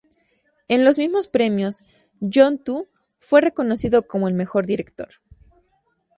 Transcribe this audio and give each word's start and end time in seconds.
En 0.67 0.83
los 0.83 0.97
mismos 0.97 1.27
premios, 1.27 1.83
Johnnie 2.21 2.57
To 2.63 2.87
fue 3.19 3.39
reconocido 3.39 4.07
como 4.07 4.27
el 4.27 4.33
mejor 4.33 4.65
director. 4.65 5.21